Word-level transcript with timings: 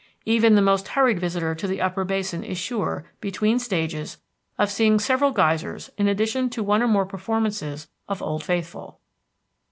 Even 0.25 0.55
the 0.55 0.63
most 0.63 0.87
hurried 0.87 1.19
visitor 1.19 1.53
to 1.53 1.67
the 1.67 1.79
Upper 1.79 2.03
Basin 2.03 2.43
is 2.43 2.57
sure, 2.57 3.05
between 3.19 3.59
stages, 3.59 4.17
of 4.57 4.71
seeing 4.71 4.97
several 4.97 5.29
geysers 5.29 5.91
in 5.95 6.07
addition 6.07 6.49
to 6.49 6.63
one 6.63 6.81
or 6.81 6.87
more 6.87 7.05
performances 7.05 7.87
of 8.09 8.19
Old 8.19 8.43
Faithful. 8.43 8.99